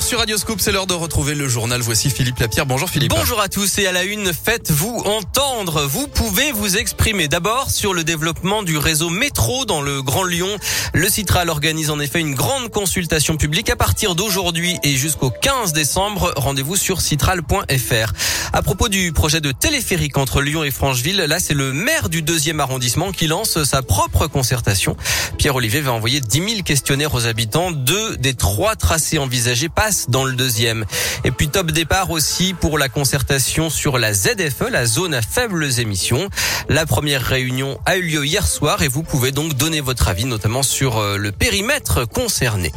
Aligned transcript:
8h 0.00 0.02
sur 0.02 0.18
Radio 0.18 0.36
Scoop, 0.36 0.60
c'est 0.60 0.72
l'heure 0.72 0.86
de 0.86 0.94
retrouver 0.94 1.34
le 1.34 1.48
journal. 1.48 1.80
Voici 1.80 2.10
Philippe 2.10 2.38
Lapierre. 2.38 2.66
Bonjour 2.66 2.88
Philippe. 2.88 3.10
Bonjour 3.10 3.40
à 3.40 3.48
tous 3.48 3.78
et 3.78 3.86
à 3.86 3.92
la 3.92 4.04
une, 4.04 4.32
faites-vous 4.32 5.02
entendre. 5.04 5.86
Vous 5.86 6.06
pouvez 6.06 6.52
vous 6.52 6.76
exprimer 6.76 7.28
d'abord 7.28 7.70
sur 7.70 7.92
le 7.92 8.04
développement 8.04 8.62
du 8.62 8.78
réseau 8.78 9.10
métro 9.10 9.64
dans 9.64 9.82
le 9.82 10.02
Grand 10.02 10.24
Lyon. 10.24 10.48
Le 10.92 11.08
Citral 11.08 11.48
organise 11.48 11.90
en 11.90 12.00
effet 12.00 12.20
une 12.20 12.34
grande 12.34 12.70
consultation 12.70 13.36
publique 13.36 13.70
à 13.70 13.76
partir 13.76 14.14
d'aujourd'hui 14.14 14.76
et 14.82 14.96
jusqu'au 14.96 15.30
15 15.30 15.72
décembre. 15.72 16.32
Rendez-vous 16.36 16.76
sur 16.76 17.00
citral.fr. 17.00 18.12
À 18.52 18.62
propos 18.62 18.88
du 18.88 19.12
projet 19.12 19.40
de 19.40 19.52
téléphérique 19.52 20.18
entre 20.18 20.40
Lyon 20.40 20.64
et 20.64 20.70
Francheville, 20.70 21.18
là 21.18 21.38
c'est 21.40 21.54
le 21.54 21.72
maire 21.72 22.08
du 22.08 22.22
deuxième 22.22 22.60
arrondissement 22.60 23.12
qui 23.12 23.26
lance 23.26 23.62
sa 23.64 23.82
propre 23.82 24.26
concertation. 24.26 24.96
Pierre-Olivier 25.38 25.80
va 25.80 25.92
envoyer 25.92 26.20
10 26.20 26.48
000 26.48 26.62
questionnaires 26.62 27.14
aux 27.14 27.26
habitants. 27.26 27.70
Deux 27.70 28.16
des 28.16 28.34
trois 28.34 28.76
tracés 28.76 29.18
envisagés 29.18 29.68
passent 29.68 29.89
dans 30.08 30.24
le 30.24 30.32
deuxième. 30.32 30.84
Et 31.24 31.30
puis 31.30 31.48
top 31.48 31.70
départ 31.70 32.10
aussi 32.10 32.54
pour 32.54 32.78
la 32.78 32.88
concertation 32.88 33.70
sur 33.70 33.98
la 33.98 34.12
ZFE, 34.12 34.70
la 34.70 34.86
zone 34.86 35.14
à 35.14 35.22
faibles 35.22 35.80
émissions. 35.80 36.28
La 36.68 36.86
première 36.86 37.22
réunion 37.22 37.78
a 37.86 37.96
eu 37.96 38.02
lieu 38.02 38.24
hier 38.24 38.46
soir 38.46 38.82
et 38.82 38.88
vous 38.88 39.02
pouvez 39.02 39.32
donc 39.32 39.54
donner 39.54 39.80
votre 39.80 40.08
avis 40.08 40.24
notamment 40.24 40.62
sur 40.62 40.98
euh, 40.98 41.16
le 41.16 41.32
périmètre 41.32 42.04
concerné. 42.06 42.72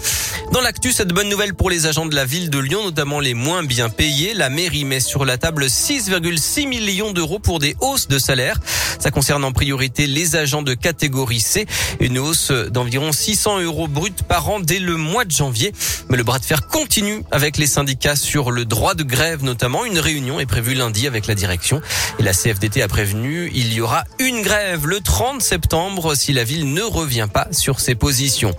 Dans 0.51 0.61
l'actu, 0.61 0.91
cette 0.91 1.09
bonne 1.09 1.29
nouvelle 1.29 1.53
pour 1.53 1.69
les 1.69 1.85
agents 1.85 2.05
de 2.05 2.15
la 2.15 2.25
ville 2.25 2.49
de 2.49 2.59
Lyon, 2.59 2.83
notamment 2.83 3.19
les 3.19 3.33
moins 3.33 3.63
bien 3.63 3.89
payés. 3.89 4.33
La 4.33 4.49
mairie 4.49 4.85
met 4.85 4.99
sur 4.99 5.25
la 5.25 5.37
table 5.37 5.65
6,6 5.65 6.67
millions 6.67 7.11
d'euros 7.11 7.39
pour 7.39 7.59
des 7.59 7.75
hausses 7.81 8.07
de 8.07 8.19
salaire. 8.19 8.59
Ça 8.99 9.11
concerne 9.11 9.43
en 9.43 9.51
priorité 9.51 10.07
les 10.07 10.35
agents 10.35 10.61
de 10.61 10.73
catégorie 10.73 11.39
C. 11.39 11.65
Une 11.99 12.19
hausse 12.19 12.51
d'environ 12.51 13.11
600 13.11 13.61
euros 13.61 13.87
bruts 13.87 14.11
par 14.27 14.49
an 14.49 14.59
dès 14.59 14.79
le 14.79 14.95
mois 14.95 15.25
de 15.25 15.31
janvier. 15.31 15.73
Mais 16.09 16.17
le 16.17 16.23
bras 16.23 16.39
de 16.39 16.45
fer 16.45 16.67
continue 16.67 17.02
avec 17.31 17.57
les 17.57 17.67
syndicats 17.67 18.15
sur 18.15 18.51
le 18.51 18.65
droit 18.65 18.93
de 18.93 19.03
grève 19.03 19.43
notamment. 19.43 19.85
Une 19.85 19.99
réunion 19.99 20.39
est 20.39 20.45
prévue 20.45 20.73
lundi 20.73 21.07
avec 21.07 21.27
la 21.27 21.35
direction. 21.35 21.81
Et 22.19 22.23
la 22.23 22.33
CFDT 22.33 22.81
a 22.81 22.87
prévenu, 22.87 23.51
il 23.53 23.73
y 23.73 23.81
aura 23.81 24.03
une 24.19 24.41
grève 24.41 24.87
le 24.87 24.99
30 24.99 25.41
septembre 25.41 26.15
si 26.15 26.33
la 26.33 26.43
ville 26.43 26.73
ne 26.73 26.81
revient 26.81 27.27
pas 27.31 27.47
sur 27.51 27.79
ses 27.79 27.95
positions. 27.95 28.53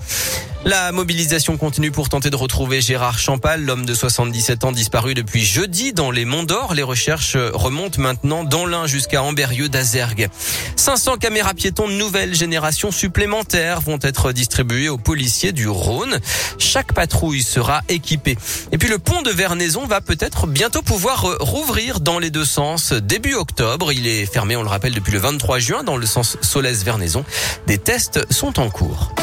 La 0.67 0.93
mobilisation 0.93 1.59
continue 1.59 1.91
pour 1.91 2.09
tenter 2.09 2.31
de 2.31 2.37
retrouver 2.37 2.81
Gérard 2.81 3.19
Champal, 3.19 3.63
l'homme 3.63 3.85
de 3.85 3.93
77 3.93 4.65
ans 4.65 4.73
disparu 4.73 5.13
depuis 5.13 5.45
jeudi 5.45 5.93
dans 5.93 6.11
les 6.11 6.25
Monts 6.25 6.45
d'Or. 6.45 6.73
Les 6.73 6.83
recherches 6.83 7.37
remontent 7.37 8.01
maintenant 8.01 8.45
dans 8.45 8.65
l'Ain 8.65 8.87
jusqu'à 8.87 9.23
Amberieux 9.23 9.69
d'Azergue. 9.69 10.31
500 10.77 11.19
caméras 11.19 11.53
piétons 11.53 11.87
de 11.87 11.93
nouvelle 11.93 12.35
génération 12.35 12.91
supplémentaires 12.91 13.83
vont 13.83 13.99
être 14.01 14.33
distribuées 14.33 14.89
aux 14.89 14.97
policiers 14.97 15.53
du 15.53 15.69
Rhône. 15.69 16.19
Chaque 16.59 16.95
patrouille 16.95 17.43
sera 17.43 17.83
équipée. 17.91 18.39
Et 18.73 18.79
puis 18.79 18.89
le 18.89 18.99
pont 18.99 19.21
de 19.21 19.31
Vernaison 19.31 19.85
va 19.87 20.01
peut-être 20.01 20.47
bientôt 20.47 20.81
pouvoir 20.81 21.27
rouvrir 21.41 22.01
dans 22.01 22.19
les 22.19 22.31
deux 22.31 22.47
sens. 22.47 22.95
Début 22.95 23.35
octobre, 23.35 23.93
il 23.93 24.07
est 24.07 24.25
fermé, 24.25 24.57
on 24.57 24.63
le 24.63 24.69
rappelle, 24.69 24.95
depuis 24.95 25.13
le 25.13 25.19
23 25.19 25.59
juin 25.59 25.85
dans 25.85 25.99
le 25.99 26.07
sens 26.07 26.39
Solès-Vernaison. 26.41 27.23
Des 27.67 27.77
tests 27.77 28.33
sont 28.33 28.59
en 28.59 28.71
cours. 28.71 29.15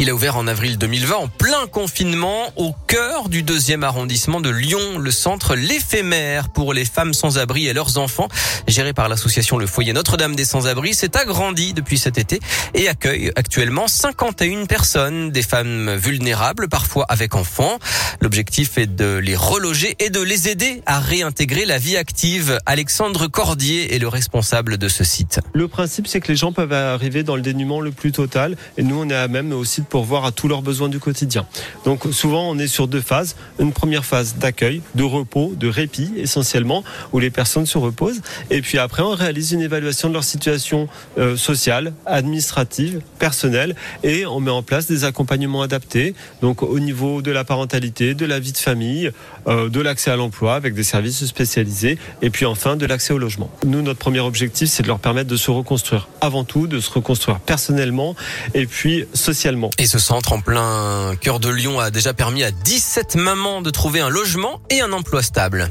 Il 0.00 0.10
a 0.10 0.14
ouvert 0.14 0.36
en 0.36 0.48
avril 0.48 0.76
2020 0.76 1.14
en 1.14 1.28
plein 1.28 1.68
confinement 1.68 2.52
au 2.56 2.74
cœur 2.88 3.28
du 3.28 3.44
deuxième 3.44 3.84
arrondissement 3.84 4.40
de 4.40 4.50
Lyon, 4.50 4.98
le 4.98 5.12
centre 5.12 5.54
L'éphémère 5.54 6.48
pour 6.48 6.74
les 6.74 6.84
femmes 6.84 7.14
sans 7.14 7.38
abri 7.38 7.68
et 7.68 7.72
leurs 7.72 7.96
enfants, 7.96 8.26
géré 8.66 8.92
par 8.92 9.08
l'association 9.08 9.56
Le 9.56 9.66
Foyer 9.66 9.92
Notre-Dame 9.92 10.34
des 10.34 10.44
sans-abri, 10.44 10.94
s'est 10.94 11.16
agrandi 11.16 11.74
depuis 11.74 11.96
cet 11.96 12.18
été 12.18 12.40
et 12.74 12.88
accueille 12.88 13.30
actuellement 13.36 13.86
51 13.86 14.66
personnes, 14.66 15.30
des 15.30 15.42
femmes 15.42 15.94
vulnérables, 15.94 16.68
parfois 16.68 17.06
avec 17.08 17.36
enfants. 17.36 17.78
L'objectif 18.20 18.78
est 18.78 18.92
de 18.92 19.18
les 19.18 19.36
reloger 19.36 19.94
et 20.00 20.10
de 20.10 20.20
les 20.20 20.48
aider 20.48 20.82
à 20.86 20.98
réintégrer 20.98 21.66
la 21.66 21.78
vie 21.78 21.96
active. 21.96 22.58
Alexandre 22.66 23.28
Cordier 23.28 23.94
est 23.94 24.00
le 24.00 24.08
responsable 24.08 24.76
de 24.76 24.88
ce 24.88 25.04
site. 25.04 25.38
Le 25.52 25.68
principe, 25.68 26.08
c'est 26.08 26.20
que 26.20 26.28
les 26.28 26.36
gens 26.36 26.52
peuvent 26.52 26.72
arriver 26.72 27.22
dans 27.22 27.36
le 27.36 27.42
dénuement 27.42 27.80
le 27.80 27.92
plus 27.92 28.10
total 28.10 28.56
et 28.76 28.82
nous, 28.82 29.00
on 29.00 29.08
est 29.08 29.14
à 29.14 29.28
même 29.28 29.52
aussi 29.52 29.83
pour 29.84 30.04
voir 30.04 30.24
à 30.24 30.32
tous 30.32 30.48
leurs 30.48 30.62
besoins 30.62 30.88
du 30.88 30.98
quotidien. 30.98 31.46
Donc 31.84 32.04
souvent 32.12 32.48
on 32.50 32.58
est 32.58 32.66
sur 32.66 32.88
deux 32.88 33.00
phases. 33.00 33.36
Une 33.58 33.72
première 33.72 34.04
phase 34.04 34.36
d'accueil, 34.36 34.82
de 34.94 35.02
repos, 35.02 35.52
de 35.56 35.68
répit 35.68 36.12
essentiellement, 36.16 36.84
où 37.12 37.18
les 37.18 37.30
personnes 37.30 37.66
se 37.66 37.78
reposent. 37.78 38.20
Et 38.50 38.60
puis 38.60 38.78
après 38.78 39.02
on 39.02 39.10
réalise 39.10 39.52
une 39.52 39.60
évaluation 39.60 40.08
de 40.08 40.14
leur 40.14 40.24
situation 40.24 40.88
euh, 41.18 41.36
sociale, 41.36 41.92
administrative, 42.06 43.00
personnelle, 43.18 43.74
et 44.02 44.26
on 44.26 44.40
met 44.40 44.50
en 44.50 44.62
place 44.62 44.86
des 44.86 45.04
accompagnements 45.04 45.62
adaptés. 45.62 46.14
Donc 46.40 46.62
au 46.62 46.78
niveau 46.78 47.22
de 47.22 47.30
la 47.30 47.44
parentalité, 47.44 48.14
de 48.14 48.26
la 48.26 48.40
vie 48.40 48.52
de 48.52 48.58
famille, 48.58 49.10
euh, 49.46 49.68
de 49.68 49.80
l'accès 49.80 50.10
à 50.10 50.16
l'emploi 50.16 50.54
avec 50.54 50.74
des 50.74 50.84
services 50.84 51.24
spécialisés, 51.24 51.98
et 52.22 52.30
puis 52.30 52.46
enfin 52.46 52.76
de 52.76 52.86
l'accès 52.86 53.12
au 53.12 53.18
logement. 53.18 53.50
Nous 53.64 53.82
notre 53.82 53.98
premier 53.98 54.20
objectif 54.20 54.68
c'est 54.68 54.82
de 54.82 54.88
leur 54.88 54.98
permettre 54.98 55.28
de 55.28 55.36
se 55.36 55.50
reconstruire 55.50 56.08
avant 56.20 56.44
tout, 56.44 56.66
de 56.66 56.80
se 56.80 56.90
reconstruire 56.90 57.40
personnellement 57.40 58.14
et 58.54 58.66
puis 58.66 59.04
socialement. 59.14 59.70
Et 59.78 59.86
ce 59.86 59.98
centre 59.98 60.32
en 60.32 60.40
plein 60.40 61.14
cœur 61.20 61.40
de 61.40 61.48
Lyon 61.48 61.80
a 61.80 61.90
déjà 61.90 62.14
permis 62.14 62.44
à 62.44 62.50
17 62.50 63.16
mamans 63.16 63.60
de 63.60 63.70
trouver 63.70 64.00
un 64.00 64.08
logement 64.08 64.60
et 64.70 64.80
un 64.80 64.92
emploi 64.92 65.22
stable. 65.22 65.70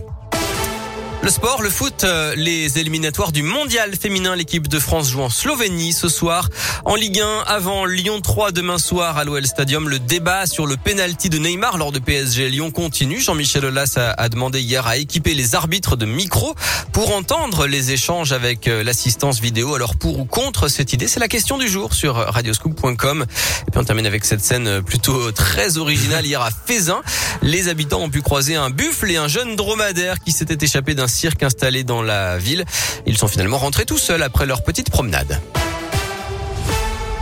Le 1.23 1.29
sport, 1.29 1.61
le 1.61 1.69
foot, 1.69 2.03
euh, 2.03 2.33
les 2.35 2.79
éliminatoires 2.79 3.31
du 3.31 3.43
mondial 3.43 3.95
féminin. 3.95 4.35
L'équipe 4.35 4.67
de 4.67 4.77
France 4.77 5.09
joue 5.09 5.21
en 5.21 5.29
Slovénie 5.29 5.93
ce 5.93 6.09
soir. 6.09 6.49
En 6.83 6.95
Ligue 6.95 7.21
1, 7.21 7.43
avant 7.47 7.85
Lyon 7.85 8.19
3 8.19 8.51
demain 8.51 8.77
soir 8.77 9.17
à 9.17 9.23
l'OL 9.23 9.47
Stadium, 9.47 9.87
le 9.87 9.99
débat 9.99 10.45
sur 10.47 10.65
le 10.65 10.75
penalty 10.75 11.29
de 11.29 11.37
Neymar 11.37 11.77
lors 11.77 11.93
de 11.93 11.99
PSG 11.99 12.49
Lyon 12.49 12.71
continue. 12.71 13.21
Jean-Michel 13.21 13.63
Aulas 13.63 13.97
a, 14.17 14.27
demandé 14.27 14.59
hier 14.59 14.85
à 14.85 14.97
équiper 14.97 15.33
les 15.33 15.55
arbitres 15.55 15.95
de 15.95 16.05
micro 16.05 16.55
pour 16.91 17.15
entendre 17.15 17.67
les 17.67 17.93
échanges 17.93 18.33
avec 18.33 18.67
euh, 18.67 18.83
l'assistance 18.83 19.39
vidéo. 19.39 19.75
Alors 19.75 19.95
pour 19.95 20.19
ou 20.19 20.25
contre 20.25 20.67
cette 20.67 20.91
idée, 20.91 21.07
c'est 21.07 21.21
la 21.21 21.29
question 21.29 21.57
du 21.57 21.69
jour 21.69 21.93
sur 21.93 22.15
radioscoop.com. 22.15 23.25
Et 23.65 23.71
puis 23.71 23.79
on 23.79 23.85
termine 23.85 24.07
avec 24.07 24.25
cette 24.25 24.43
scène 24.43 24.81
plutôt 24.81 25.31
très 25.31 25.77
originale 25.77 26.25
hier 26.25 26.41
à 26.41 26.49
Fézin. 26.51 27.01
Les 27.41 27.69
habitants 27.69 28.01
ont 28.01 28.09
pu 28.09 28.21
croiser 28.21 28.55
un 28.55 28.69
buffle 28.69 29.09
et 29.09 29.15
un 29.15 29.29
jeune 29.29 29.55
dromadaire 29.55 30.19
qui 30.19 30.33
s'était 30.33 30.65
échappé 30.65 30.95
d'un 30.95 31.07
cirque 31.13 31.43
installé 31.43 31.83
dans 31.83 32.01
la 32.01 32.37
ville. 32.37 32.65
Ils 33.05 33.17
sont 33.17 33.27
finalement 33.27 33.57
rentrés 33.57 33.85
tout 33.85 33.97
seuls 33.97 34.23
après 34.23 34.45
leur 34.45 34.63
petite 34.63 34.89
promenade. 34.89 35.39